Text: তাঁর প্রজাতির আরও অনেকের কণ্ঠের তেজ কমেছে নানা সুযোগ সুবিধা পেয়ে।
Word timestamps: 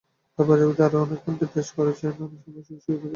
তাঁর 0.39 0.45
প্রজাতির 0.47 0.85
আরও 0.85 0.97
অনেকের 0.97 1.21
কণ্ঠের 1.23 1.49
তেজ 1.53 1.67
কমেছে 1.75 2.05
নানা 2.09 2.37
সুযোগ 2.43 2.63
সুবিধা 2.65 2.99
পেয়ে। 3.01 3.09